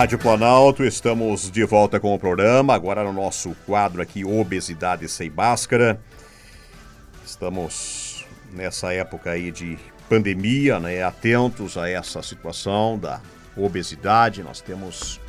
[0.00, 5.28] Rádio Planalto, estamos de volta com o programa, agora no nosso quadro aqui Obesidade Sem
[5.28, 6.00] Máscara.
[7.22, 13.20] Estamos nessa época aí de pandemia, né, atentos a essa situação da
[13.54, 14.42] obesidade.
[14.42, 15.20] Nós temos,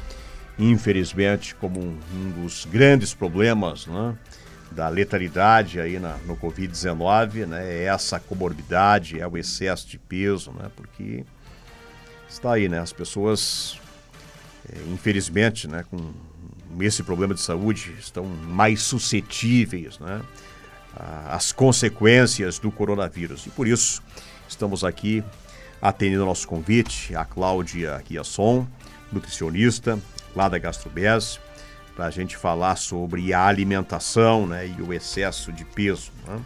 [0.58, 4.16] infelizmente, como um, dos grandes problemas, né,
[4.72, 10.54] da letalidade aí na, no Covid-19, né, é essa comorbidade, é o excesso de peso,
[10.54, 11.26] né, porque
[12.30, 13.81] está aí, né, as pessoas
[14.92, 16.14] infelizmente, né, com
[16.80, 20.22] esse problema de saúde, estão mais suscetíveis né,
[21.30, 23.46] às consequências do coronavírus.
[23.46, 24.02] E por isso
[24.48, 25.24] estamos aqui
[25.82, 28.68] atendendo ao nosso convite, a Cláudia Guiasson,
[29.12, 30.00] nutricionista
[30.36, 31.40] lá da Gastrobes,
[31.96, 36.12] para a gente falar sobre a alimentação né, e o excesso de peso.
[36.28, 36.40] Né?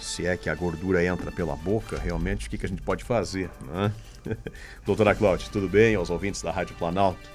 [0.00, 3.02] Se é que a gordura entra pela boca, realmente, o que, que a gente pode
[3.02, 3.50] fazer?
[3.62, 3.92] Né?
[4.84, 5.94] Doutora Cláudia, tudo bem?
[5.94, 7.28] Aos ouvintes da Rádio Planalto.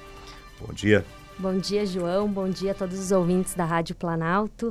[0.59, 1.05] Bom dia.
[1.37, 2.27] Bom dia, João.
[2.27, 4.69] Bom dia a todos os ouvintes da Rádio Planalto.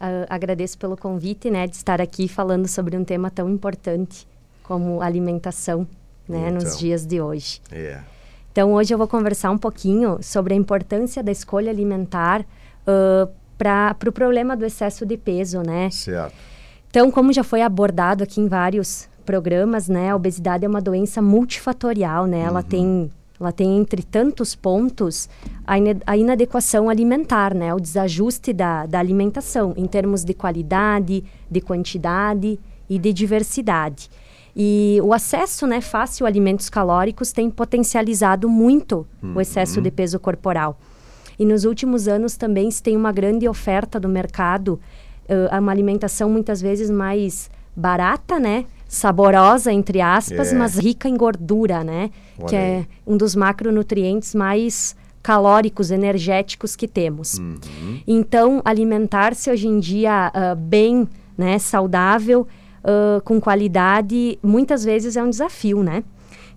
[0.00, 4.26] Uh, agradeço pelo convite, né, de estar aqui falando sobre um tema tão importante
[4.62, 5.86] como alimentação,
[6.28, 7.60] né, então, nos dias de hoje.
[7.70, 8.00] É.
[8.52, 13.90] Então, hoje eu vou conversar um pouquinho sobre a importância da escolha alimentar uh, para
[13.90, 15.90] o pro problema do excesso de peso, né?
[15.90, 16.34] Certo.
[16.88, 21.20] Então, como já foi abordado aqui em vários programas, né, a obesidade é uma doença
[21.20, 22.40] multifatorial, né?
[22.40, 22.66] Ela uhum.
[22.66, 25.28] tem ela tem entre tantos pontos
[25.66, 27.74] a, inadequação alimentar, né?
[27.74, 34.10] O desajuste da, da alimentação em termos de qualidade, de quantidade e de diversidade.
[34.56, 39.34] E o acesso né, fácil a alimentos calóricos tem potencializado muito uhum.
[39.36, 40.80] o excesso de peso corporal.
[41.38, 44.80] E nos últimos anos também se tem uma grande oferta do mercado,
[45.28, 48.64] uh, uma alimentação muitas vezes mais barata, né?
[48.88, 50.56] Saborosa, entre aspas, é.
[50.56, 52.10] mas rica em gordura, né?
[52.38, 52.80] Olha que é aí.
[52.80, 57.34] é um dos macronutrientes mais calóricos, energéticos que temos.
[57.34, 58.00] Uhum.
[58.06, 61.06] Então, alimentar-se hoje em dia uh, bem,
[61.36, 62.46] né, saudável,
[62.82, 66.02] uh, com qualidade, muitas vezes é um desafio, né?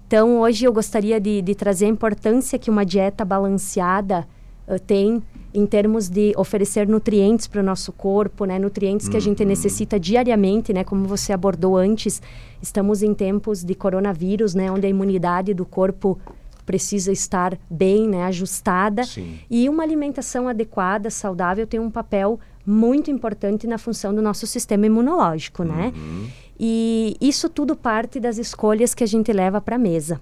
[0.08, 4.26] Então, hoje eu gostaria de, de trazer a importância que uma dieta balanceada
[4.68, 5.22] uh, tem
[5.54, 8.58] em termos de oferecer nutrientes para o nosso corpo, né?
[8.58, 9.50] Nutrientes que a gente uhum.
[9.50, 10.84] necessita diariamente, né?
[10.84, 12.22] Como você abordou antes,
[12.62, 14.72] estamos em tempos de coronavírus, né?
[14.72, 16.20] Onde a imunidade do corpo
[16.66, 18.24] precisa estar bem, né?
[18.24, 19.04] Ajustada.
[19.04, 19.40] Sim.
[19.50, 24.86] E uma alimentação adequada, saudável, tem um papel muito importante na função do nosso sistema
[24.86, 25.92] imunológico, né?
[25.96, 26.28] Uhum.
[26.60, 30.20] E isso tudo parte das escolhas que a gente leva para a mesa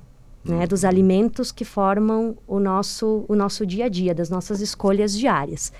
[0.49, 5.17] né, dos alimentos que formam o nosso, o nosso dia a dia, das nossas escolhas
[5.17, 5.71] diárias.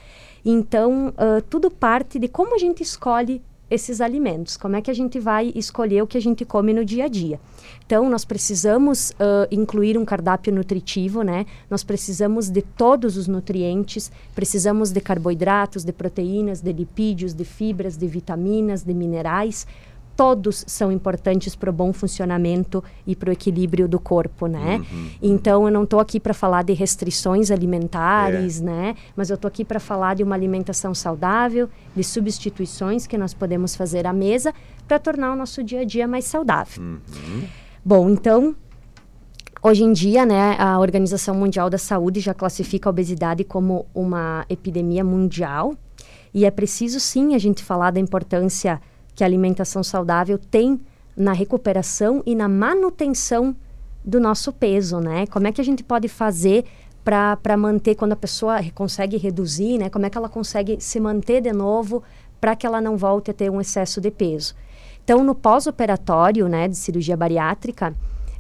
[0.45, 4.93] Então, uh, tudo parte de como a gente escolhe esses alimentos, como é que a
[4.93, 7.39] gente vai escolher o que a gente come no dia a dia.
[7.85, 11.45] Então, nós precisamos uh, incluir um cardápio nutritivo, né?
[11.69, 17.95] Nós precisamos de todos os nutrientes, precisamos de carboidratos, de proteínas, de lipídios, de fibras,
[17.95, 19.67] de vitaminas, de minerais,
[20.19, 24.81] todos são importantes para o bom funcionamento e para o equilíbrio do corpo, né?
[24.91, 25.09] Uhum.
[25.21, 28.65] Então eu não estou aqui para falar de restrições alimentares, é.
[28.65, 28.95] né?
[29.15, 33.77] Mas eu estou aqui para falar de uma alimentação saudável, de substituições que nós podemos
[33.77, 34.53] fazer à mesa
[34.85, 36.83] para tornar o nosso dia a dia mais saudável.
[36.83, 37.43] Uhum.
[37.85, 38.53] Bom, então
[39.61, 44.45] Hoje em dia, né, a Organização Mundial da Saúde já classifica a obesidade como uma
[44.47, 45.75] epidemia mundial
[46.33, 48.79] e é preciso sim a gente falar da importância
[49.15, 50.79] que a alimentação saudável tem
[51.15, 53.55] na recuperação e na manutenção
[54.03, 55.27] do nosso peso, né?
[55.27, 56.65] Como é que a gente pode fazer
[57.03, 59.89] para manter quando a pessoa consegue reduzir, né?
[59.89, 62.03] Como é que ela consegue se manter de novo
[62.39, 64.55] para que ela não volte a ter um excesso de peso?
[65.03, 67.95] Então, no pós-operatório, né, de cirurgia bariátrica,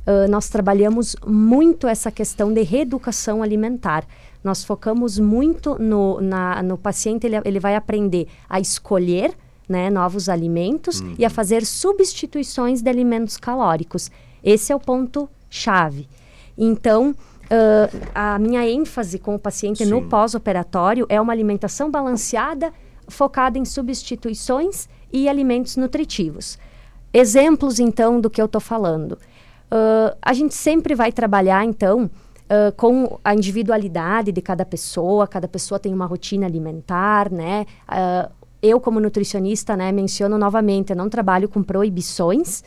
[0.05, 4.05] uh, nós trabalhamos muito essa questão de reeducação alimentar.
[4.43, 9.33] Nós focamos muito no, na, no paciente, ele, ele vai aprender a escolher
[9.69, 11.15] né, novos alimentos uhum.
[11.17, 14.09] e a fazer substituições de alimentos calóricos.
[14.43, 16.09] Esse é o ponto chave.
[16.57, 19.91] Então, uh, a minha ênfase com o paciente Sim.
[19.91, 22.73] no pós-operatório é uma alimentação balanceada,
[23.07, 26.57] focada em substituições e alimentos nutritivos.
[27.13, 29.13] Exemplos, então, do que eu estou falando.
[29.13, 32.09] Uh, a gente sempre vai trabalhar, então,
[32.49, 35.27] uh, com a individualidade de cada pessoa.
[35.27, 37.65] Cada pessoa tem uma rotina alimentar, né?
[37.87, 42.63] Uh, eu, como nutricionista, né, menciono novamente, eu não trabalho com proibições.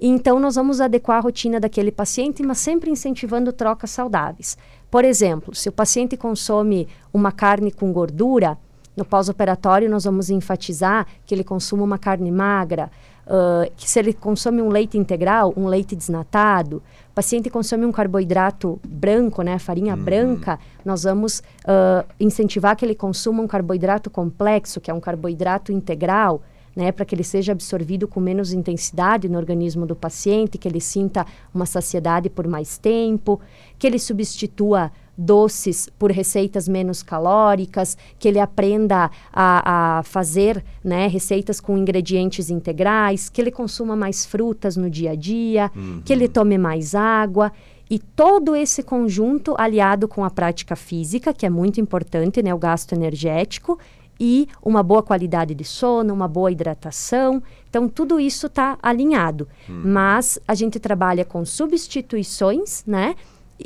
[0.00, 4.56] Então, nós vamos adequar a rotina daquele paciente, mas sempre incentivando trocas saudáveis.
[4.90, 8.58] Por exemplo, se o paciente consome uma carne com gordura,
[8.96, 12.90] no pós-operatório nós vamos enfatizar que ele consuma uma carne magra,
[13.26, 17.92] uh, que se ele consome um leite integral, um leite desnatado, o paciente consome um
[17.92, 20.02] carboidrato branco, né, farinha uhum.
[20.02, 25.72] branca, nós vamos uh, incentivar que ele consuma um carboidrato complexo, que é um carboidrato
[25.72, 26.42] integral,
[26.74, 30.80] né, para que ele seja absorvido com menos intensidade no organismo do paciente, que ele
[30.80, 31.24] sinta
[31.54, 33.40] uma saciedade por mais tempo,
[33.78, 41.06] que ele substitua doces por receitas menos calóricas, que ele aprenda a, a fazer né,
[41.06, 46.02] receitas com ingredientes integrais, que ele consuma mais frutas no dia a dia, uhum.
[46.04, 47.52] que ele tome mais água.
[47.88, 52.58] E todo esse conjunto, aliado com a prática física, que é muito importante, né, o
[52.58, 53.78] gasto energético,
[54.18, 57.42] e uma boa qualidade de sono, uma boa hidratação.
[57.68, 59.48] Então, tudo isso está alinhado.
[59.68, 59.82] Hum.
[59.84, 63.16] Mas a gente trabalha com substituições, né?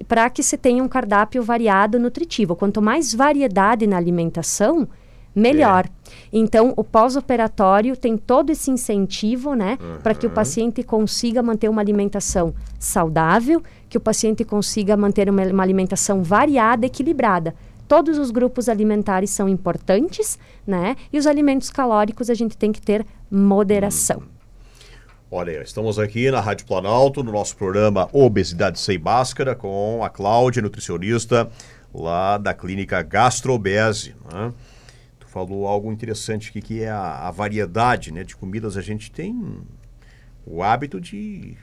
[0.06, 2.55] Para que se tenha um cardápio variado nutritivo.
[2.55, 4.88] Quanto mais variedade na alimentação,
[5.35, 5.87] melhor.
[5.87, 6.12] É.
[6.32, 9.99] Então, o pós-operatório tem todo esse incentivo, né, uhum.
[10.02, 15.43] para que o paciente consiga manter uma alimentação saudável, que o paciente consiga manter uma,
[15.44, 17.55] uma alimentação variada, equilibrada
[17.88, 20.94] todos os grupos alimentares são importantes, né?
[21.11, 24.23] E os alimentos calóricos a gente tem que ter moderação.
[25.31, 30.63] Olha, estamos aqui na Rádio Planalto, no nosso programa Obesidade Sem Máscara, com a Cláudia,
[30.63, 31.51] nutricionista
[31.93, 34.17] lá da clínica Gastrobese.
[34.33, 34.55] Né?
[35.21, 38.75] Tu falou algo interessante aqui, que é a, a variedade né, de comidas.
[38.79, 39.61] A gente tem
[40.47, 41.59] o hábito de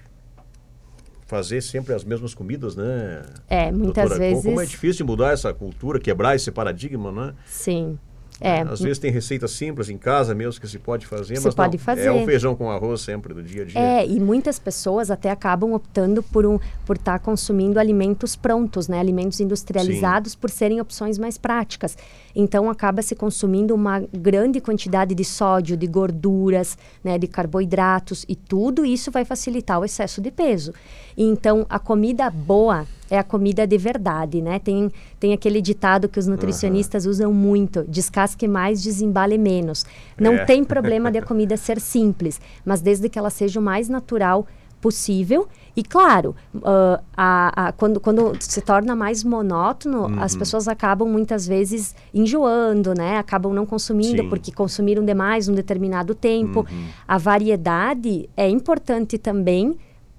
[1.26, 3.26] fazer sempre as mesmas comidas, né?
[3.50, 4.44] É, muitas Doutora, vezes.
[4.44, 7.34] Como é difícil mudar essa cultura, quebrar esse paradigma, né?
[7.48, 7.98] Sim.
[8.42, 8.62] É.
[8.62, 11.78] Às vezes tem receitas simples em casa mesmo que se pode fazer, se mas pode
[11.78, 12.06] não, fazer.
[12.08, 13.80] é o feijão com arroz sempre do dia a dia.
[13.80, 18.88] É, e muitas pessoas até acabam optando por um por estar tá consumindo alimentos prontos,
[18.88, 20.38] né, alimentos industrializados Sim.
[20.40, 21.98] por serem opções mais práticas.
[22.36, 28.36] Então acaba se consumindo uma grande quantidade de sódio, de gorduras, né, de carboidratos e
[28.36, 30.74] tudo isso vai facilitar o excesso de peso.
[31.16, 34.60] E então a comida boa é a comida de verdade, né?
[34.60, 37.12] Tem, tem aquele ditado que os nutricionistas uhum.
[37.12, 39.86] usam muito: descasque mais, desembale menos.
[40.20, 40.46] Não é.
[40.46, 44.48] tem problema de a comida ser simples, mas desde que ela seja o mais natural
[44.86, 45.48] possível.
[45.76, 50.22] E claro, uh, a, a, quando, quando se torna mais monótono, uhum.
[50.22, 53.18] as pessoas acabam muitas vezes enjoando, né?
[53.18, 54.30] Acabam não consumindo Sim.
[54.30, 56.60] porque consumiram demais um determinado tempo.
[56.60, 56.86] Uhum.
[57.08, 59.76] A variedade é importante também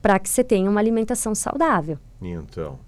[0.06, 1.98] para que você tenha uma alimentação saudável.
[2.22, 2.78] Então.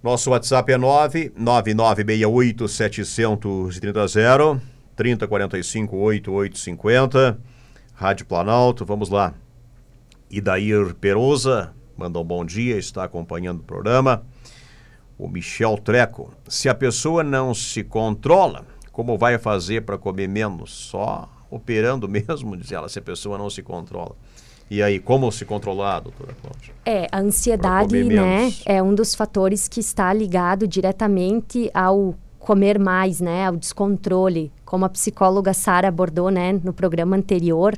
[0.00, 4.62] Nosso WhatsApp é 99968 730
[4.94, 7.40] 3045 8850.
[7.94, 9.34] Rádio Planalto, vamos lá.
[10.30, 14.24] Idair Perosa, manda um bom dia, está acompanhando o programa.
[15.18, 16.32] O Michel Treco.
[16.46, 20.72] Se a pessoa não se controla, como vai fazer para comer menos?
[20.72, 24.14] Só operando mesmo, diz ela, se a pessoa não se controla.
[24.70, 26.74] E aí, como se controlar, doutora Cláudia?
[26.84, 33.20] É, a ansiedade, né, é um dos fatores que está ligado diretamente ao comer mais,
[33.20, 34.52] né, ao descontrole.
[34.64, 37.74] Como a psicóloga Sara abordou, né, no programa anterior,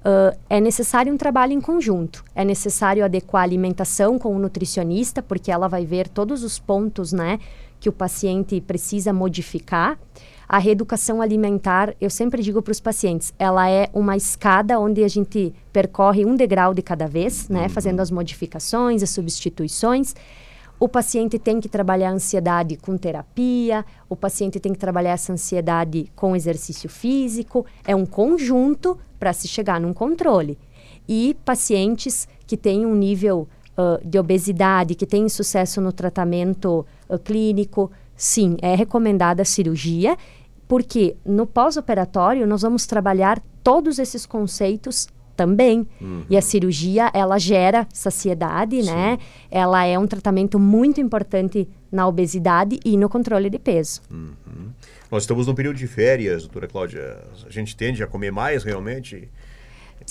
[0.00, 2.24] uh, é necessário um trabalho em conjunto.
[2.34, 7.12] É necessário adequar a alimentação com o nutricionista, porque ela vai ver todos os pontos,
[7.12, 7.38] né,
[7.78, 9.98] que o paciente precisa modificar.
[10.52, 15.06] A reeducação alimentar, eu sempre digo para os pacientes, ela é uma escada onde a
[15.06, 17.68] gente percorre um degrau de cada vez, né, uhum.
[17.68, 20.12] fazendo as modificações, as substituições.
[20.80, 25.32] O paciente tem que trabalhar a ansiedade com terapia, o paciente tem que trabalhar essa
[25.32, 27.64] ansiedade com exercício físico.
[27.84, 30.58] É um conjunto para se chegar num controle.
[31.08, 33.46] E pacientes que têm um nível
[33.78, 40.16] uh, de obesidade, que têm sucesso no tratamento uh, clínico, sim, é recomendada a cirurgia
[40.70, 45.84] porque no pós-operatório nós vamos trabalhar todos esses conceitos também.
[46.00, 46.22] Uhum.
[46.30, 48.92] E a cirurgia, ela gera saciedade, Sim.
[48.92, 49.18] né?
[49.50, 54.00] Ela é um tratamento muito importante na obesidade e no controle de peso.
[54.12, 54.68] Uhum.
[55.10, 57.18] Nós estamos num período de férias, doutora Cláudia.
[57.44, 59.28] A gente tende a comer mais realmente?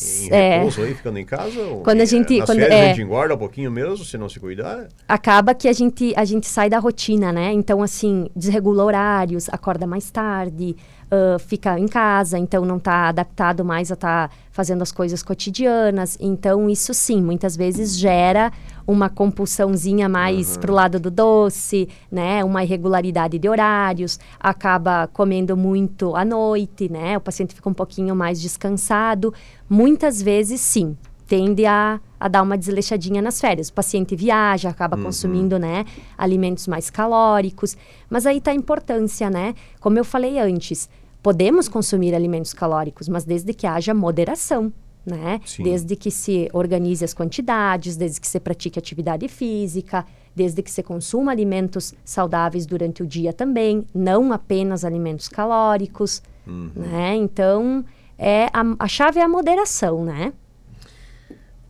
[0.01, 0.57] Em é.
[0.57, 1.59] repouso aí, ficando em casa?
[1.83, 4.29] Quando a gente, nas quando, férias é, a gente engorda um pouquinho mesmo, se não
[4.29, 4.87] se cuidar?
[5.07, 7.51] Acaba que a gente, a gente sai da rotina, né?
[7.53, 10.75] Então, assim, desregula horários, acorda mais tarde,
[11.05, 15.21] uh, fica em casa, então não está adaptado mais a estar tá fazendo as coisas
[15.21, 16.17] cotidianas.
[16.19, 18.51] Então, isso sim, muitas vezes gera
[18.89, 20.61] uma compulsãozinha mais uhum.
[20.61, 22.43] pro lado do doce, né?
[22.43, 27.15] Uma irregularidade de horários, acaba comendo muito à noite, né?
[27.15, 29.31] O paciente fica um pouquinho mais descansado.
[29.69, 33.69] Muitas vezes, sim, tende a, a dar uma desleixadinha nas férias.
[33.69, 35.03] O paciente viaja, acaba uhum.
[35.03, 35.85] consumindo, né,
[36.17, 37.77] alimentos mais calóricos.
[38.09, 39.53] Mas aí está a importância, né?
[39.79, 40.89] Como eu falei antes,
[41.21, 44.73] podemos consumir alimentos calóricos, mas desde que haja moderação.
[45.05, 45.41] Né?
[45.45, 45.63] Sim.
[45.63, 50.83] Desde que se organize as quantidades, desde que se pratique atividade física, desde que se
[50.83, 56.71] consuma alimentos saudáveis durante o dia também, não apenas alimentos calóricos, uhum.
[56.75, 57.15] né?
[57.15, 57.83] Então,
[58.17, 60.33] é a, a chave é a moderação, né?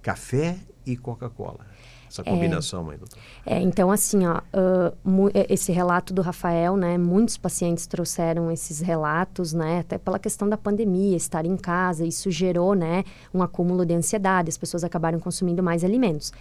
[0.02, 1.66] Café e Coca-Cola
[2.12, 3.20] essa combinação, é, mãe doutor?
[3.46, 9.54] É, então, assim, ó, uh, esse relato do Rafael, né, muitos pacientes trouxeram esses relatos,
[9.54, 13.94] né, até pela questão da pandemia, estar em casa, isso gerou, né, um acúmulo de
[13.94, 16.34] ansiedade, as pessoas acabaram consumindo mais alimentos.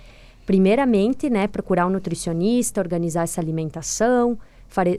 [0.45, 4.37] Primeiramente, né, procurar um nutricionista, organizar essa alimentação,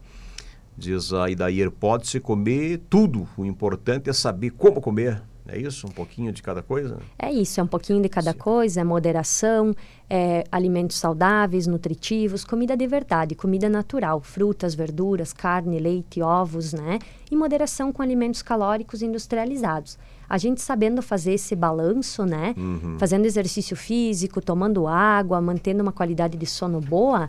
[0.75, 3.29] Diz a Idair, pode-se comer tudo.
[3.37, 5.23] O importante é saber como comer.
[5.47, 5.87] É isso?
[5.87, 7.01] Um pouquinho de cada coisa?
[7.19, 8.39] É isso, é um pouquinho de cada Sim.
[8.39, 9.75] coisa, é moderação,
[10.09, 17.01] é alimentos saudáveis, nutritivos, comida de verdade, comida natural, frutas, verduras, carne, leite, ovos, né?
[17.31, 19.99] E moderação com alimentos calóricos industrializados.
[20.33, 22.55] A gente sabendo fazer esse balanço, né?
[22.57, 22.97] Uhum.
[22.99, 27.29] Fazendo exercício físico, tomando água, mantendo uma qualidade de sono boa,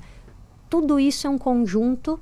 [0.69, 2.17] tudo isso é um conjunto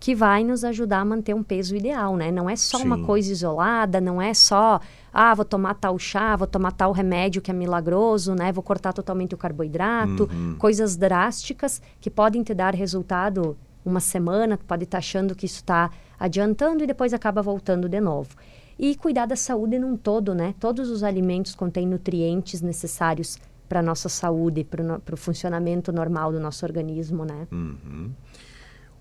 [0.00, 2.32] que vai nos ajudar a manter um peso ideal, né?
[2.32, 2.84] Não é só Sim.
[2.84, 4.80] uma coisa isolada, não é só,
[5.12, 8.50] ah, vou tomar tal chá, vou tomar tal remédio que é milagroso, né?
[8.50, 10.56] Vou cortar totalmente o carboidrato, uhum.
[10.58, 15.46] coisas drásticas que podem te dar resultado uma semana, tu pode estar tá achando que
[15.46, 18.30] isso está adiantando e depois acaba voltando de novo.
[18.78, 20.54] E cuidar da saúde num todo, né?
[20.58, 23.38] Todos os alimentos contêm nutrientes necessários
[23.68, 27.46] para nossa saúde, para o funcionamento normal do nosso organismo, né?
[27.50, 28.10] Uhum.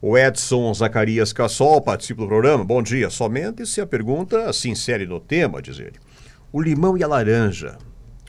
[0.01, 2.63] O Edson Zacarias Cassol participa do programa.
[2.63, 3.09] Bom dia.
[3.09, 5.95] Somente se a pergunta se insere no tema, diz ele.
[6.51, 7.77] O limão e a laranja,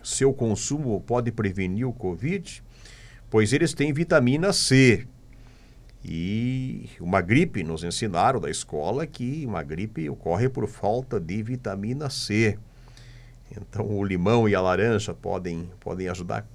[0.02, 2.62] seu consumo pode prevenir o Covid?
[3.28, 5.06] Pois eles têm vitamina C.
[6.04, 12.10] E uma gripe, nos ensinaram da escola que uma gripe ocorre por falta de vitamina
[12.10, 12.58] C.
[13.50, 16.46] Então o limão e a laranja podem, podem ajudar.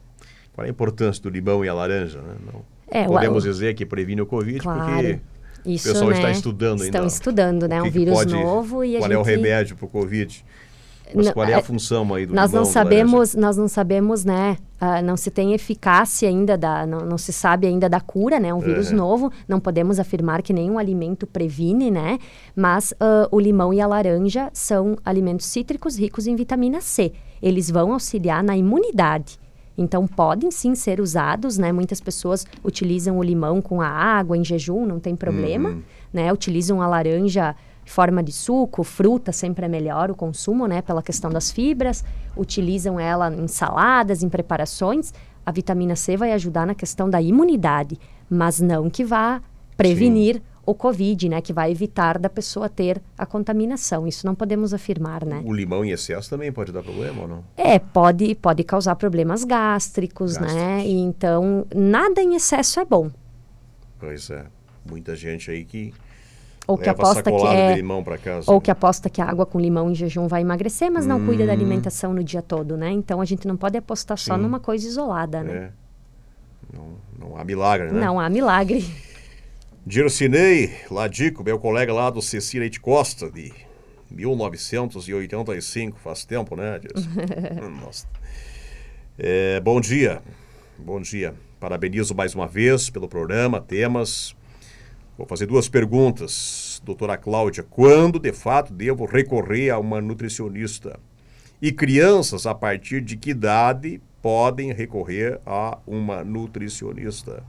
[0.54, 2.22] Qual é a importância do limão e a laranja?
[2.22, 2.36] Né?
[2.46, 3.48] Não, é, podemos o...
[3.48, 4.80] dizer que previne o Covid claro.
[4.82, 5.20] porque
[5.66, 6.18] isso, o pessoal né?
[6.18, 6.98] está estudando Estão ainda.
[6.98, 7.82] Estão estudando, né?
[7.82, 9.14] um vírus pode, novo e Qual gente...
[9.14, 10.46] é o remédio para o Covid?
[11.14, 14.58] Mas qual é a é, função aí do nós não sabemos nós não sabemos né
[14.82, 18.54] uh, não se tem eficácia ainda da não, não, se sabe ainda da cura né
[18.54, 22.20] um vírus novo não podemos afirmar que nenhum alimento previne né
[22.56, 27.12] mas uh, o limão e a laranja são alimentos cítricos ricos em vitamina C
[27.42, 29.40] eles vão auxiliar na imunidade
[29.80, 31.72] então podem sim ser usados, né?
[31.72, 35.82] Muitas pessoas utilizam o limão com a água em jejum, não tem problema, uhum.
[36.12, 36.34] né?
[36.34, 37.56] Utilizam a laranja
[37.90, 42.04] forma de suco, fruta sempre é melhor o consumo, né, pela questão das fibras.
[42.38, 45.14] Utilizam ela em saladas, em preparações.
[45.46, 47.98] A vitamina C vai ajudar na questão da imunidade,
[48.30, 49.42] mas não que vá
[49.76, 50.42] prevenir Sim.
[50.66, 54.08] o COVID, né, que vai evitar da pessoa ter a contaminação.
[54.08, 55.42] Isso não podemos afirmar, né?
[55.46, 57.44] O limão em excesso também pode dar problema ou não?
[57.58, 60.42] É, pode, pode causar problemas gástricos, né?
[60.42, 60.64] gástricos.
[60.64, 60.86] né?
[60.86, 63.10] E então, nada em excesso é bom.
[63.98, 64.46] Pois é.
[64.86, 65.94] Muita gente aí que
[66.70, 67.82] ou que aposta que é
[68.46, 71.10] ou que aposta que a água com limão em jejum vai emagrecer, mas hum.
[71.10, 71.56] não cuida da hum.
[71.56, 72.92] alimentação no dia todo, né?
[72.92, 74.26] Então a gente não pode apostar Sim.
[74.26, 75.54] só numa coisa isolada, né?
[75.54, 76.78] É.
[76.78, 78.00] Não, não há milagre, né?
[78.00, 78.86] Não há milagre.
[79.84, 83.52] Dircinei Ladico, meu colega lá do Cecília de Costa, de
[84.12, 86.80] 1985, faz tempo, né,
[87.82, 88.06] Nossa.
[89.18, 90.22] É, bom dia,
[90.78, 91.34] bom dia.
[91.60, 94.36] Parabenizo mais uma vez pelo programa, temas,
[95.20, 97.62] Vou fazer duas perguntas, doutora Cláudia.
[97.62, 100.98] Quando, de fato, devo recorrer a uma nutricionista?
[101.62, 107.44] E crianças, a partir de que idade podem recorrer a uma nutricionista?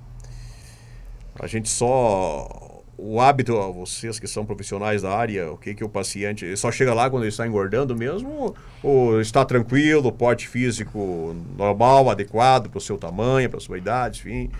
[1.38, 2.82] A gente só.
[2.98, 6.56] O hábito, vocês que são profissionais da área, o que, que o paciente.
[6.56, 8.52] Só chega lá quando ele está engordando mesmo?
[8.82, 14.18] Ou está tranquilo, porte físico normal, adequado para o seu tamanho, para a sua idade,
[14.18, 14.50] enfim?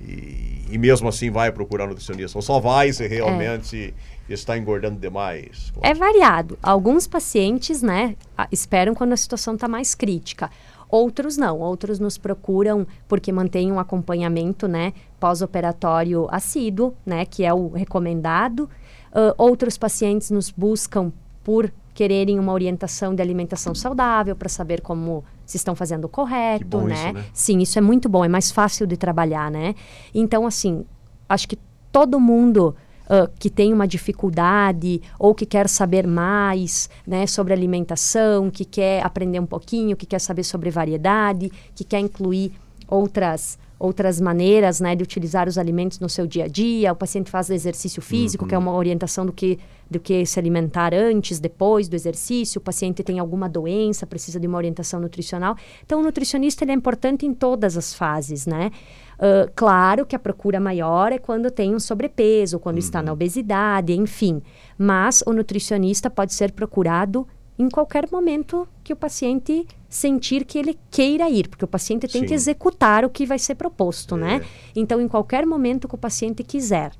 [0.00, 2.38] E, e, mesmo assim vai procurar nutricionista.
[2.38, 3.94] Ou só vai se realmente
[4.28, 4.32] é.
[4.32, 5.72] está engordando demais.
[5.82, 6.58] É variado.
[6.62, 8.16] Alguns pacientes, né,
[8.52, 10.50] esperam quando a situação está mais crítica.
[10.88, 17.52] Outros não, outros nos procuram porque mantêm um acompanhamento, né, pós-operatório assíduo, né, que é
[17.52, 18.70] o recomendado.
[19.10, 21.12] Uh, outros pacientes nos buscam
[21.44, 26.82] por quererem uma orientação de alimentação saudável para saber como se estão fazendo o correto,
[26.82, 26.94] né?
[26.94, 27.24] Isso, né?
[27.32, 29.74] Sim, isso é muito bom, é mais fácil de trabalhar, né?
[30.14, 30.84] Então, assim,
[31.26, 31.58] acho que
[31.90, 38.50] todo mundo uh, que tem uma dificuldade ou que quer saber mais, né, sobre alimentação,
[38.50, 42.52] que quer aprender um pouquinho, que quer saber sobre variedade, que quer incluir
[42.86, 46.92] outras outras maneiras né, de utilizar os alimentos no seu dia a dia.
[46.92, 48.48] O paciente faz exercício físico, uhum.
[48.48, 52.58] que é uma orientação do que, do que se alimentar antes, depois do exercício.
[52.58, 55.56] O paciente tem alguma doença, precisa de uma orientação nutricional.
[55.84, 58.72] Então, o nutricionista ele é importante em todas as fases, né?
[59.18, 62.80] Uh, claro que a procura maior é quando tem um sobrepeso, quando uhum.
[62.80, 64.42] está na obesidade, enfim.
[64.76, 67.26] Mas o nutricionista pode ser procurado
[67.58, 72.22] em qualquer momento que o paciente sentir que ele queira ir, porque o paciente tem
[72.22, 72.28] Sim.
[72.28, 74.36] que executar o que vai ser proposto, né?
[74.36, 74.38] é.
[74.38, 74.46] né?
[74.76, 76.92] Então, em qualquer momento que o paciente quiser.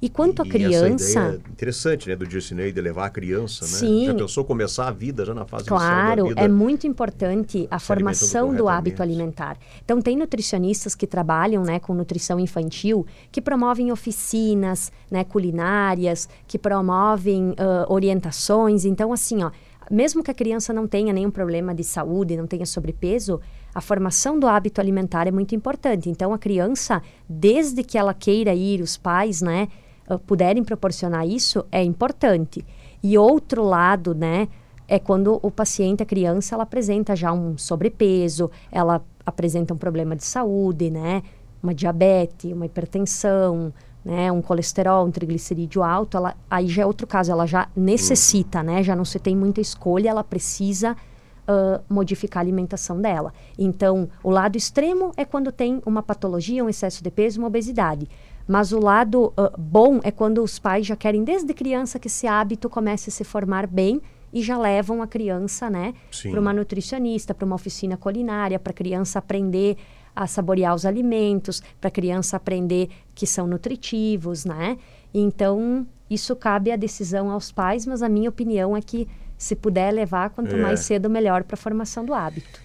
[0.00, 0.94] E quanto à criança.
[0.94, 3.70] Essa é interessante, né, do Dircinei, de levar a criança, né?
[3.70, 4.06] Sim.
[4.06, 8.68] Já pensou começar a vida já na fase Claro, é muito importante a formação do
[8.68, 9.56] hábito alimentar.
[9.84, 16.58] Então, tem nutricionistas que trabalham né, com nutrição infantil, que promovem oficinas né, culinárias, que
[16.58, 18.84] promovem uh, orientações.
[18.84, 19.50] Então, assim, ó,
[19.90, 23.40] mesmo que a criança não tenha nenhum problema de saúde, não tenha sobrepeso,
[23.74, 26.08] a formação do hábito alimentar é muito importante.
[26.08, 29.68] Então, a criança, desde que ela queira ir, os pais, né,
[30.08, 32.64] uh, puderem proporcionar isso, é importante.
[33.02, 34.48] E outro lado, né,
[34.88, 40.16] é quando o paciente, a criança, ela apresenta já um sobrepeso, ela apresenta um problema
[40.16, 41.22] de saúde, né,
[41.62, 43.72] uma diabetes, uma hipertensão,
[44.06, 48.62] né, um colesterol, um triglicerídeo alto, ela, aí já é outro caso, ela já necessita,
[48.62, 53.34] né, já não se tem muita escolha, ela precisa uh, modificar a alimentação dela.
[53.58, 58.08] Então, o lado extremo é quando tem uma patologia, um excesso de peso, uma obesidade.
[58.46, 62.28] Mas o lado uh, bom é quando os pais já querem desde criança que esse
[62.28, 64.00] hábito comece a se formar bem
[64.32, 65.94] e já levam a criança, né,
[66.30, 69.76] para uma nutricionista, para uma oficina culinária, para a criança aprender
[70.16, 74.78] a saborear os alimentos, para a criança aprender que são nutritivos, né?
[75.12, 79.92] Então, isso cabe a decisão aos pais, mas a minha opinião é que se puder
[79.92, 80.58] levar, quanto é.
[80.58, 82.60] mais cedo, melhor para a formação do hábito.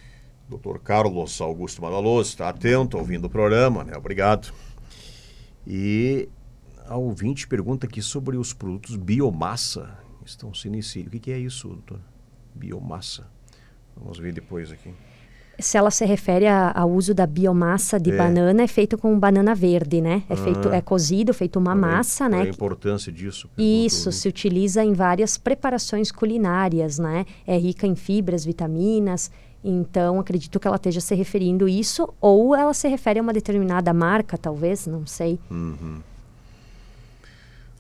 [0.50, 3.94] Doutor Carlos Augusto Madaloso está atento, ouvindo o programa, né?
[3.96, 4.54] Obrigado.
[5.68, 6.28] E
[6.88, 9.98] A ouvinte pergunta aqui sobre os produtos biomassa.
[10.26, 11.08] Estão sendo inseridos.
[11.08, 12.02] O que, que é isso, doutor?
[12.54, 13.28] Biomassa.
[13.96, 14.94] Vamos ver depois aqui.
[15.62, 18.18] Se ela se refere ao uso da biomassa de É.
[18.18, 20.24] banana, é feito com banana verde, né?
[20.30, 20.76] É feito, Ah.
[20.76, 22.40] é cozido, feito uma é- massa, né?
[22.40, 23.48] é a importância disso?
[23.56, 27.26] Pergunta Isso, se utiliza em várias preparações culinárias, né?
[27.46, 29.30] É rica em fibras, vitaminas.
[29.64, 33.94] Então, acredito que ela esteja se referindo isso, ou ela se refere a uma determinada
[33.94, 35.38] marca, talvez, não sei.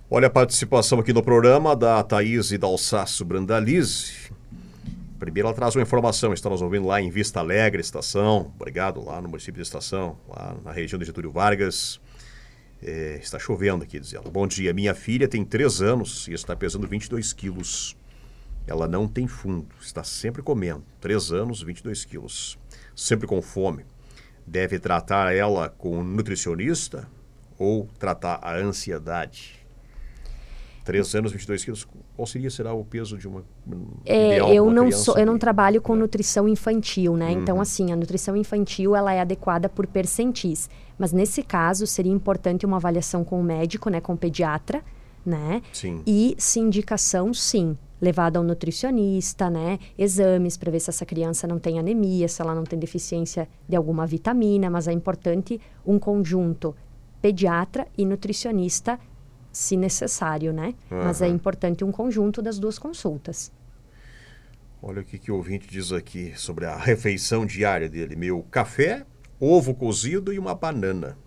[0.10, 4.30] Olha a participação aqui no programa da Thaís e da Alsácio Brandalize.
[5.22, 8.52] Primeiro ela traz uma informação, está nos ouvindo lá em Vista Alegre, estação.
[8.56, 12.02] Obrigado, lá no município de Estação, lá na região de Getúlio Vargas.
[12.82, 14.32] É, está chovendo aqui, diz ela.
[14.32, 17.96] Bom dia, minha filha tem 3 anos e está pesando 22 quilos.
[18.66, 20.84] Ela não tem fundo, está sempre comendo.
[21.00, 22.58] 3 anos, 22 quilos.
[22.96, 23.86] Sempre com fome.
[24.48, 27.08] Deve tratar ela com um nutricionista
[27.60, 29.61] ou tratar a ansiedade?
[30.84, 31.88] 3 anos, 22 quilos.
[32.16, 35.26] Qual seria, será o peso de uma um É, eu uma não criança sou, eu
[35.26, 37.32] não trabalho com nutrição infantil, né?
[37.32, 37.62] Então, Uhum.
[37.62, 40.70] assim, a nutrição infantil ela é adequada por percentis.
[40.98, 44.84] Mas nesse caso seria importante uma avaliação com o médico, né, com o pediatra,
[45.26, 45.62] né?
[45.72, 46.02] Sim.
[46.06, 49.78] E se indicação, sim, levada ao nutricionista, né?
[49.98, 53.76] Exames para ver se essa criança não tem anemia, se ela não tem deficiência de
[53.76, 56.76] alguma vitamina, mas é importante um conjunto
[57.22, 59.00] pediatra e nutricionista,
[59.52, 60.74] se necessário, né?
[60.90, 63.52] Mas é importante um conjunto das duas consultas.
[64.82, 68.16] Olha o que, que o ouvinte diz aqui sobre a refeição diária dele.
[68.16, 69.06] Meu café,
[69.40, 71.18] ovo cozido e uma banana.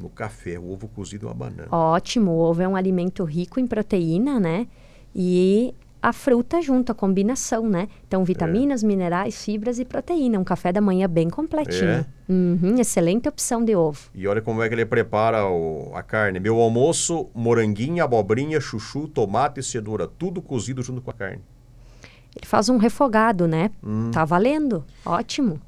[0.00, 1.68] No café, ovo cozido e uma banana.
[1.70, 4.66] Ótimo, o ovo é um alimento rico em proteína, né?
[5.14, 7.88] E a fruta junto, a combinação, né?
[8.06, 10.38] Então, vitaminas, minerais, fibras e proteína.
[10.38, 11.90] Um café da manhã bem completinho.
[11.90, 12.06] É?
[12.28, 14.08] Uhum, excelente opção de ovo.
[14.14, 16.38] E olha como é que ele prepara o- a carne.
[16.38, 20.06] Meu almoço, moranguinha, abobrinha, chuchu, tomate e cenoura.
[20.06, 21.40] Tudo cozido junto com a carne.
[22.36, 23.70] Ele faz um refogado, né?
[23.82, 24.10] Hum.
[24.12, 24.84] Tá valendo.
[25.04, 25.60] Ótimo.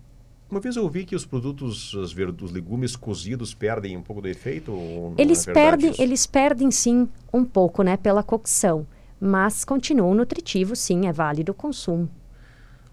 [0.51, 4.21] Uma vez eu ouvi que os produtos, as verduras, os legumes cozidos perdem um pouco
[4.21, 4.73] do efeito.
[4.73, 8.85] não Eles é perdem, eles perdem sim um pouco, né, pela cocção,
[9.21, 12.09] mas continuam nutritivos, sim, é válido o consumo.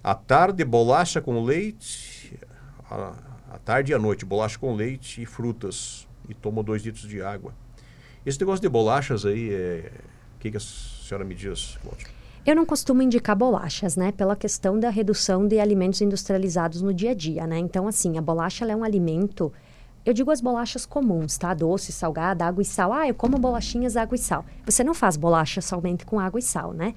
[0.04, 2.38] À tarde, bolacha com leite.
[2.90, 3.14] À,
[3.64, 6.08] tarde e à noite, bolacha com leite e frutas.
[6.28, 7.54] E tomo dois litros de água.
[8.26, 9.92] Esse negócio de bolachas aí, é...
[10.36, 11.78] o que, que a senhora me diz?
[12.46, 17.12] Eu não costumo indicar bolachas, né, pela questão da redução de alimentos industrializados no dia
[17.12, 17.58] a dia, né?
[17.58, 19.52] Então, assim, a bolacha é um alimento.
[20.08, 21.54] Eu digo as bolachas comuns, tá?
[21.54, 22.94] Doce, salgada, água e sal.
[22.94, 24.46] Ah, eu como bolachinhas, água e sal.
[24.66, 26.94] Você não faz bolacha somente com água e sal, né?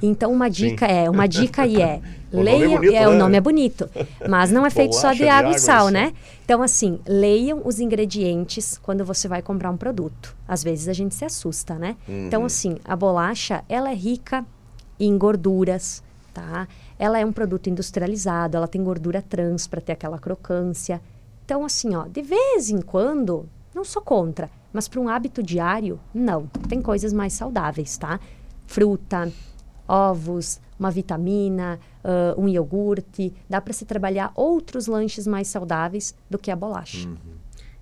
[0.00, 2.00] Então, uma dica é, uma dica aí é,
[2.32, 3.18] O nome é leia, bonito, é, o né?
[3.18, 3.90] nome é bonito,
[4.26, 6.14] mas não é feito só de de água, água e sal, né?
[6.42, 10.34] Então, assim, leiam os ingredientes quando você vai comprar um produto.
[10.48, 11.96] Às vezes a gente se assusta, né?
[12.08, 14.42] Então, assim, a bolacha, ela é rica
[14.98, 16.66] em gorduras, tá?
[16.98, 20.98] Ela é um produto industrializado, ela tem gordura trans para ter aquela crocância.
[21.48, 25.98] Então, assim, ó, de vez em quando, não sou contra, mas para um hábito diário,
[26.12, 26.46] não.
[26.68, 28.20] Tem coisas mais saudáveis, tá?
[28.66, 29.32] Fruta,
[29.88, 33.32] ovos, uma vitamina, ah, um iogurte.
[33.48, 37.08] Dá para se trabalhar outros lanches mais saudáveis do que a bolacha.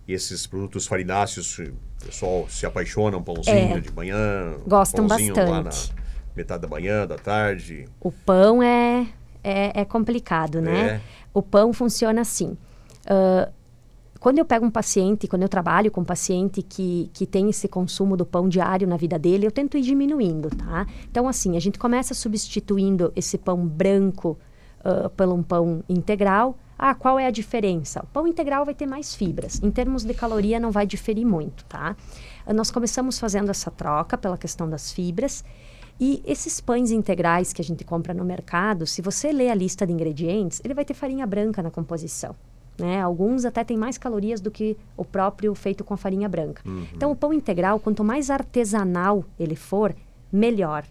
[0.06, 1.74] E esses produtos farináceos, o
[2.06, 3.80] pessoal se apaixona um pãozinho É.
[3.80, 4.54] de manhã.
[4.64, 5.92] Gostam pãozinho Lá na bastante.
[6.36, 7.86] metade da manhã, da tarde.
[8.00, 9.08] O pão é,
[9.42, 10.88] é, é complicado, né?
[10.88, 11.00] É.
[11.34, 12.56] O pão funciona assim.
[13.06, 13.50] Ah,
[14.18, 17.68] quando eu pego um paciente, quando eu trabalho com um paciente que, que tem esse
[17.68, 20.86] consumo do pão diário na vida dele, eu tento ir diminuindo, tá?
[21.08, 24.38] Então, assim, a gente começa substituindo esse pão branco
[24.84, 26.56] ah, por um pão integral.
[26.78, 28.00] Ah, qual é a diferença?
[28.02, 29.60] O pão integral vai ter mais fibras.
[29.62, 31.96] Em termos de caloria, não vai diferir muito, tá?
[32.46, 35.44] Ah, Nós começamos fazendo essa troca pela questão das fibras.
[35.98, 39.86] E esses pães integrais que a gente compra no mercado, se você ler a lista
[39.86, 42.36] de ingredientes, ele vai ter farinha branca na composição.
[42.78, 43.00] Né?
[43.00, 46.62] Alguns até têm mais calorias do que o próprio feito com a farinha branca.
[46.94, 49.94] Então, o pão integral, quanto mais artesanal ele for,
[50.30, 50.84] melhor.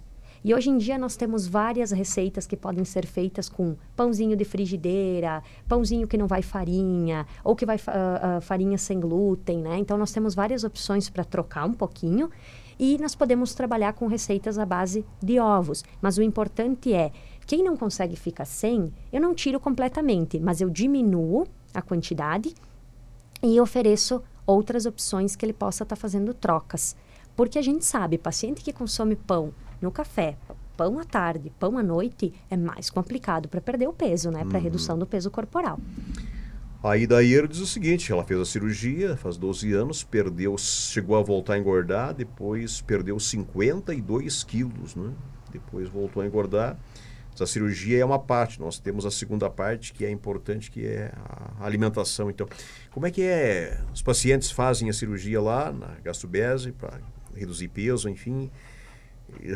[0.45, 4.45] E hoje em dia nós temos várias receitas que podem ser feitas com pãozinho de
[4.45, 9.79] frigideira, pãozinho que não vai farinha, ou que vai ah, ah, farinha sem glúten, né?
[9.79, 12.29] Então nós temos várias opções para trocar um pouquinho
[12.77, 15.83] e nós podemos trabalhar com receitas à base de ovos.
[15.99, 17.11] Mas o importante é,
[17.47, 22.53] quem não consegue ficar sem, eu não tiro completamente, mas eu diminuo a quantidade
[23.43, 26.95] e ofereço outras opções que ele possa estar fazendo trocas.
[27.35, 30.37] Porque a gente sabe, paciente que consome pão no café,
[30.77, 34.45] pão à tarde, pão à noite, é mais complicado para perder o peso, né?
[34.45, 35.79] Para redução do peso corporal.
[36.83, 41.17] Aí daí ele diz o seguinte, ela fez a cirurgia, faz 12 anos, perdeu, chegou
[41.17, 45.11] a voltar a engordar, depois perdeu 52 quilos, né?
[45.51, 46.77] Depois voltou a engordar.
[47.35, 51.11] Essa cirurgia é uma parte, nós temos a segunda parte que é importante, que é
[51.59, 52.29] a alimentação.
[52.29, 52.47] Então,
[52.91, 53.81] como é que é?
[53.93, 56.97] Os pacientes fazem a cirurgia lá na gastrobese para
[57.35, 58.49] reduzir peso, enfim,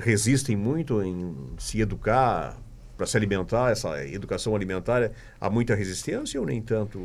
[0.03, 2.57] resistem muito em se educar
[2.97, 6.99] para se alimentar, essa educação alimentar, há muita resistência ou nem tanto?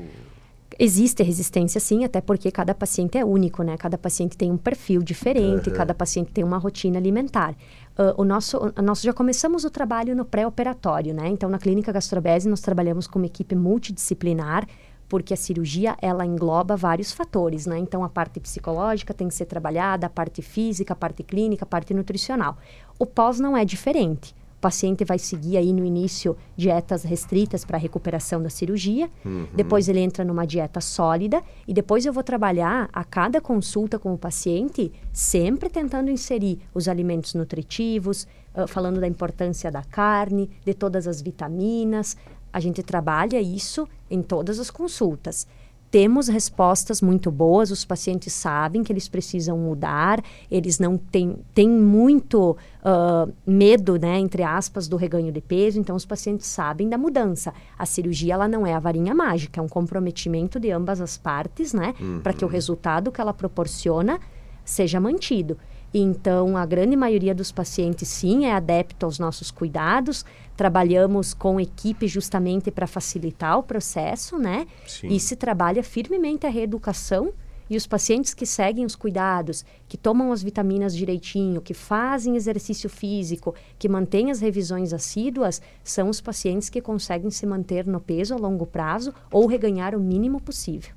[0.79, 3.77] Existe resistência, sim, até porque cada paciente é único, né?
[3.77, 5.77] Cada paciente tem um perfil diferente, uhum.
[5.77, 7.53] cada paciente tem uma rotina alimentar.
[7.97, 11.29] Uh, o nosso, o, nós já começamos o trabalho no pré-operatório, né?
[11.29, 14.67] Então, na clínica Gastrobese, nós trabalhamos com uma equipe multidisciplinar,
[15.09, 17.79] porque a cirurgia, ela engloba vários fatores, né?
[17.79, 21.69] Então, a parte psicológica tem que ser trabalhada, a parte física, a parte clínica, a
[21.69, 22.59] parte nutricional.
[22.99, 28.43] O pós não é diferente paciente vai seguir aí no início dietas restritas para recuperação
[28.43, 29.47] da cirurgia, uhum.
[29.55, 34.15] depois ele entra numa dieta sólida e depois eu vou trabalhar a cada consulta com
[34.15, 40.73] o paciente, sempre tentando inserir os alimentos nutritivos, uh, falando da importância da carne, de
[40.73, 42.17] todas as vitaminas.
[42.51, 45.47] A gente trabalha isso em todas as consultas
[45.95, 51.69] temos respostas muito boas, os pacientes sabem que eles precisam mudar, eles não têm, têm
[51.69, 56.99] muito uh, medo, né, entre aspas, do reganho de peso, então os pacientes sabem da
[56.99, 57.55] mudança.
[57.79, 61.73] A cirurgia ela não é a varinha mágica, é um comprometimento de ambas as partes,
[61.73, 62.19] né, uhum.
[62.19, 64.19] para que o resultado que ela proporciona
[64.65, 65.57] seja mantido.
[65.97, 70.25] Então, a grande maioria dos pacientes, sim, é adepto aos nossos cuidados.
[70.57, 74.67] Trabalhamos com equipe justamente para facilitar o processo, né?
[74.87, 75.09] Sim.
[75.09, 77.33] E se trabalha firmemente a reeducação.
[77.69, 82.91] E os pacientes que seguem os cuidados, que tomam as vitaminas direitinho, que fazem exercício
[82.91, 88.35] físico, que mantêm as revisões assíduas, são os pacientes que conseguem se manter no peso
[88.35, 90.95] a longo prazo ou reganhar o mínimo possível.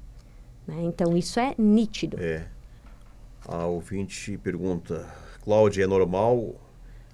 [0.67, 0.83] Né?
[0.83, 2.17] Então, isso é nítido.
[2.19, 2.45] É.
[3.47, 5.07] A ouvinte pergunta:
[5.41, 6.55] Cláudia, é normal,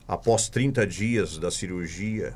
[0.07, 2.35] após 30 dias da cirurgia,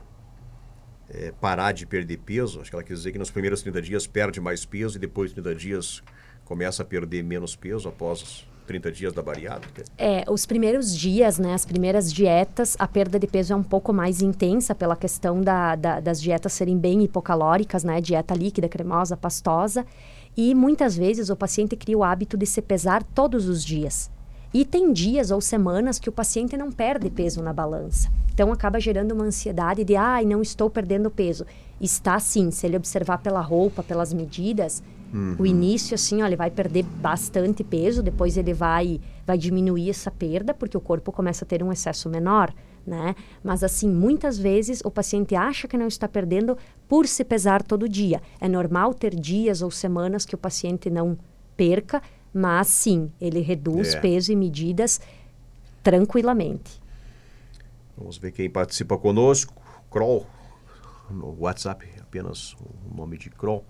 [1.10, 2.62] é, parar de perder peso?
[2.62, 5.30] Acho que ela quer dizer que nos primeiros 30 dias perde mais peso e depois
[5.30, 6.03] de 30 dias
[6.45, 9.84] começa a perder menos peso após 30 dias da bariátrica?
[9.97, 13.93] É, os primeiros dias, né, as primeiras dietas, a perda de peso é um pouco
[13.93, 19.15] mais intensa pela questão da, da, das dietas serem bem hipocalóricas, né, dieta líquida, cremosa,
[19.15, 19.86] pastosa.
[20.36, 24.12] E muitas vezes o paciente cria o hábito de se pesar todos os dias.
[24.54, 28.10] E tem dias ou semanas que o paciente não perde peso na balança.
[28.34, 31.46] Então acaba gerando uma ansiedade de, ai, ah, não estou perdendo peso.
[31.82, 34.82] Está sim, se ele observar pela roupa, pelas medidas,
[35.14, 35.36] uhum.
[35.40, 40.10] o início assim, ó, ele vai perder bastante peso, depois ele vai vai diminuir essa
[40.10, 42.54] perda porque o corpo começa a ter um excesso menor
[42.88, 43.16] né?
[43.44, 46.58] Mas assim, muitas vezes o paciente acha que não está perdendo
[46.88, 48.22] por se pesar todo dia.
[48.40, 51.18] É normal ter dias ou semanas que o paciente não
[51.58, 52.02] perca,
[52.38, 54.00] mas sim, ele reduz é.
[54.00, 55.02] peso e medidas
[55.82, 56.80] tranquilamente.
[57.97, 59.60] Vamos ver quem participa conosco.
[59.89, 60.28] Kroll,
[61.10, 63.65] no WhatsApp, apenas o nome de Kroll.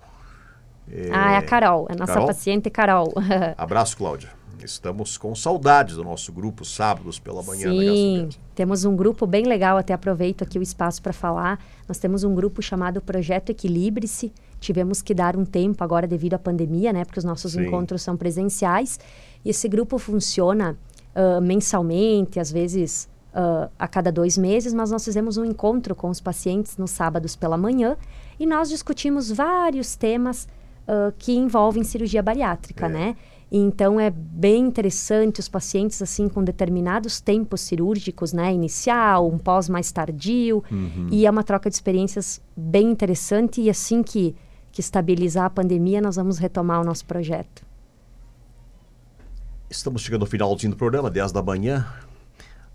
[0.92, 1.10] É...
[1.12, 2.28] Ah, é a Carol, é a nossa Carol?
[2.28, 3.14] paciente Carol.
[3.58, 4.30] Abraço, Cláudia.
[4.64, 7.70] Estamos com saudades do nosso grupo sábados pela manhã.
[7.72, 11.64] Sim, temos um grupo bem legal, até aproveito aqui o espaço para falar.
[11.88, 14.34] Nós temos um grupo chamado Projeto Equilibre-se.
[14.60, 17.06] Tivemos que dar um tempo agora devido à pandemia, né?
[17.06, 17.68] Porque os nossos Sim.
[17.68, 19.00] encontros são presenciais.
[19.46, 20.76] E esse grupo funciona
[21.16, 26.10] uh, mensalmente, às vezes uh, a cada dois meses, mas nós fizemos um encontro com
[26.10, 27.96] os pacientes nos sábados pela manhã
[28.40, 30.48] e nós discutimos vários temas
[30.88, 32.90] uh, que envolvem cirurgia bariátrica, é.
[32.90, 33.16] né?
[33.50, 39.70] Então é bem interessante os pacientes assim com determinados tempos cirúrgicos, né, inicial, um pós
[39.70, 41.08] mais tardio, uhum.
[41.10, 44.36] e é uma troca de experiências bem interessante e assim que
[44.78, 47.66] que estabilizar a pandemia, nós vamos retomar o nosso projeto.
[49.68, 51.88] Estamos chegando ao finalzinho do programa, 10 da manhã.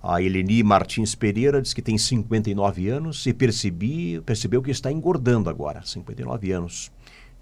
[0.03, 5.48] A Eleni Martins Pereira diz que tem 59 anos e percebi, percebeu que está engordando
[5.48, 6.90] agora, 59 anos.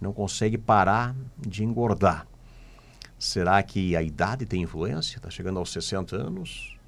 [0.00, 2.26] Não consegue parar de engordar.
[3.18, 5.18] Será que a idade tem influência?
[5.18, 6.79] Está chegando aos 60 anos?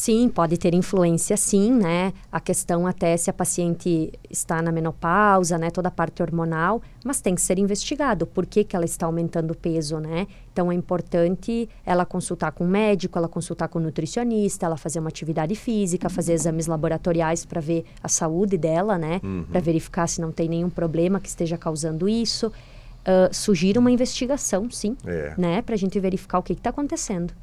[0.00, 2.14] Sim, pode ter influência sim, né?
[2.32, 5.70] A questão até se a paciente está na menopausa, né?
[5.70, 9.50] Toda a parte hormonal, mas tem que ser investigado por que, que ela está aumentando
[9.50, 10.26] o peso, né?
[10.50, 15.00] Então é importante ela consultar com o médico, ela consultar com o nutricionista, ela fazer
[15.00, 19.20] uma atividade física, fazer exames laboratoriais para ver a saúde dela, né?
[19.22, 19.44] Uhum.
[19.52, 22.46] Para verificar se não tem nenhum problema que esteja causando isso.
[22.46, 25.34] Uh, sugira uma investigação, sim, é.
[25.36, 25.60] né?
[25.60, 27.34] Para a gente verificar o que está acontecendo.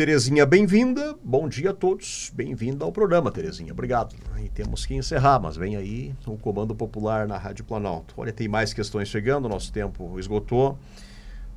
[0.00, 1.14] Terezinha, bem-vinda.
[1.22, 2.32] Bom dia a todos.
[2.34, 3.70] Bem-vinda ao programa, Terezinha.
[3.70, 4.16] Obrigado.
[4.42, 8.14] E temos que encerrar, mas vem aí o Comando Popular na Rádio Planalto.
[8.16, 10.78] Olha, tem mais questões chegando, nosso tempo esgotou.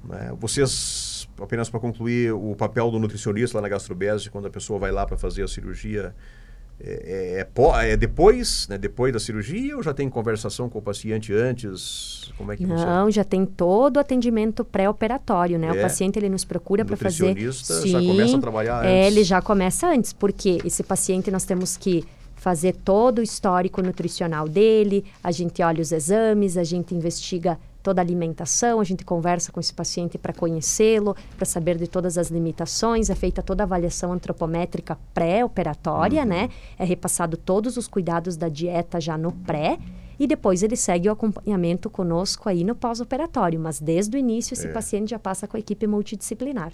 [0.04, 0.34] Né?
[0.38, 4.92] Vocês, apenas para concluir, o papel do nutricionista lá na gastrobese, quando a pessoa vai
[4.92, 6.14] lá para fazer a cirurgia,
[6.86, 11.34] é, é, é, depois, né, depois da cirurgia ou já tem conversação com o paciente
[11.34, 12.32] antes?
[12.38, 13.12] Como é que Não, funciona?
[13.12, 15.68] já tem todo o atendimento pré-operatório, né?
[15.68, 15.72] É.
[15.72, 17.28] O paciente ele nos procura para fazer.
[17.30, 19.12] nutricionista já começa a trabalhar é, antes.
[19.16, 22.04] ele já começa antes, porque esse paciente nós temos que
[22.36, 28.02] fazer todo o histórico nutricional dele, a gente olha os exames, a gente investiga toda
[28.02, 32.30] a alimentação, a gente conversa com esse paciente para conhecê-lo, para saber de todas as
[32.30, 36.28] limitações, é feita toda a avaliação antropométrica pré-operatória, Uhum.
[36.30, 36.50] né?
[36.80, 39.78] É repassado todos os cuidados da dieta já no pré
[40.18, 44.68] e depois ele segue o acompanhamento conosco aí no pós-operatório, mas desde o início esse
[44.68, 44.72] É.
[44.72, 46.72] paciente já passa com a equipe multidisciplinar.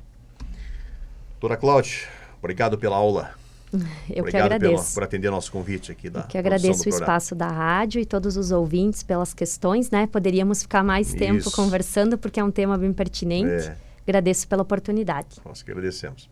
[1.32, 2.08] Doutora Cláudia,
[2.40, 3.32] obrigado pela aula.
[4.10, 4.84] Eu que obrigado agradeço.
[4.84, 8.06] pela- por atender nosso convite aqui da Eu que agradeço o espaço da rádio e
[8.06, 10.08] todos os ouvintes pelas questões, né?
[10.08, 11.52] Poderíamos ficar mais tempo Isso.
[11.52, 13.68] conversando porque é um tema bem pertinente.
[13.68, 13.76] É.
[14.08, 15.38] Agradeço pela oportunidade.
[15.46, 16.28] Nós que agradecemos.